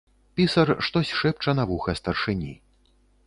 Пісар 0.39 0.69
штось 0.87 1.11
шэпча 1.19 1.55
на 1.59 1.67
вуха 1.71 1.95
старшыні. 2.01 2.53